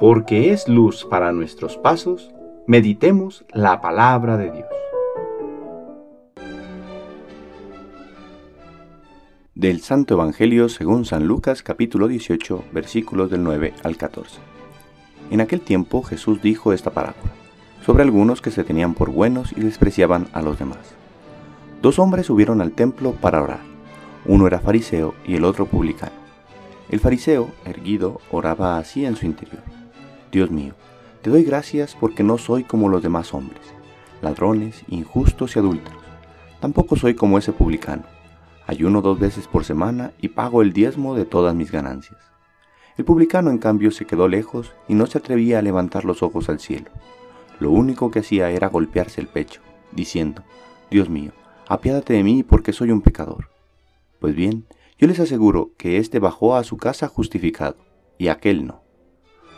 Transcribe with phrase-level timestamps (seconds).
[0.00, 2.30] porque es luz para nuestros pasos,
[2.66, 4.68] meditemos la palabra de Dios.
[9.54, 14.40] Del Santo Evangelio según San Lucas capítulo 18 versículos del 9 al 14.
[15.30, 17.34] En aquel tiempo Jesús dijo esta parábola
[17.84, 20.94] sobre algunos que se tenían por buenos y despreciaban a los demás.
[21.82, 23.60] Dos hombres subieron al templo para orar.
[24.24, 26.12] Uno era fariseo y el otro publicano.
[26.88, 29.79] El fariseo, erguido, oraba así en su interior.
[30.32, 30.74] Dios mío,
[31.22, 33.62] te doy gracias porque no soy como los demás hombres,
[34.22, 36.00] ladrones, injustos y adúlteros.
[36.60, 38.04] Tampoco soy como ese publicano.
[38.64, 42.20] Ayuno dos veces por semana y pago el diezmo de todas mis ganancias.
[42.96, 46.48] El publicano, en cambio, se quedó lejos y no se atrevía a levantar los ojos
[46.48, 46.90] al cielo.
[47.58, 49.60] Lo único que hacía era golpearse el pecho,
[49.90, 50.44] diciendo,
[50.92, 51.32] Dios mío,
[51.66, 53.48] apiádate de mí porque soy un pecador.
[54.20, 54.66] Pues bien,
[54.96, 57.76] yo les aseguro que éste bajó a su casa justificado,
[58.16, 58.89] y aquel no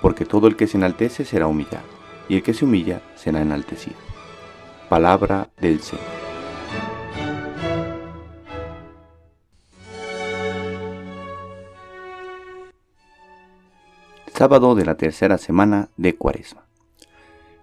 [0.03, 1.87] porque todo el que se enaltece será humillado,
[2.29, 3.97] y el que se humilla será enaltecido.
[4.89, 6.05] Palabra del Señor.
[14.35, 16.67] Sábado de la tercera semana de Cuaresma.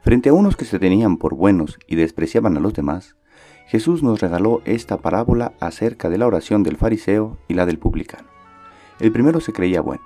[0.01, 3.17] Frente a unos que se tenían por buenos y despreciaban a los demás,
[3.67, 8.29] Jesús nos regaló esta parábola acerca de la oración del fariseo y la del publicano.
[8.99, 10.03] El primero se creía bueno,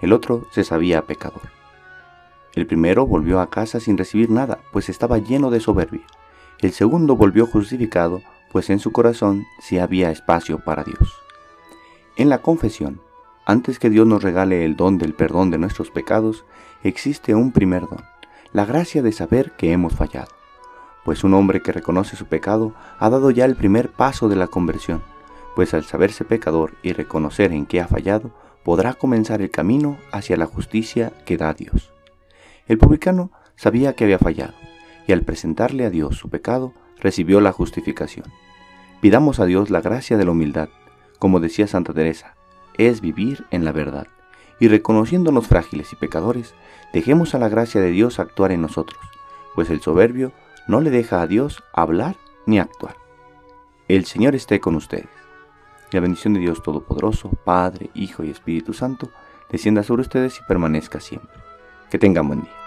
[0.00, 1.61] el otro se sabía pecador.
[2.54, 6.02] El primero volvió a casa sin recibir nada, pues estaba lleno de soberbia.
[6.60, 8.22] El segundo volvió justificado,
[8.52, 11.14] pues en su corazón sí había espacio para Dios.
[12.16, 13.00] En la confesión,
[13.46, 16.44] antes que Dios nos regale el don del perdón de nuestros pecados,
[16.82, 18.04] existe un primer don,
[18.52, 20.30] la gracia de saber que hemos fallado.
[21.04, 24.46] Pues un hombre que reconoce su pecado ha dado ya el primer paso de la
[24.46, 25.02] conversión,
[25.56, 28.30] pues al saberse pecador y reconocer en qué ha fallado,
[28.62, 31.91] podrá comenzar el camino hacia la justicia que da Dios.
[32.72, 34.54] El publicano sabía que había fallado,
[35.06, 38.24] y al presentarle a Dios su pecado, recibió la justificación.
[39.02, 40.70] Pidamos a Dios la gracia de la humildad,
[41.18, 42.34] como decía Santa Teresa,
[42.78, 44.06] es vivir en la verdad,
[44.58, 46.54] y reconociéndonos frágiles y pecadores,
[46.94, 49.02] dejemos a la gracia de Dios actuar en nosotros,
[49.54, 50.32] pues el soberbio
[50.66, 52.16] no le deja a Dios hablar
[52.46, 52.96] ni actuar.
[53.86, 55.10] El Señor esté con ustedes.
[55.90, 59.10] La bendición de Dios Todopoderoso, Padre, Hijo y Espíritu Santo,
[59.50, 61.36] descienda sobre ustedes y permanezca siempre.
[61.90, 62.61] Que tengan buen día.